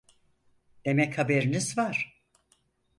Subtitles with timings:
[0.85, 2.21] Demek haberiniz var!